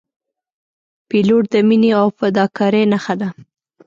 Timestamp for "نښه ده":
2.91-3.29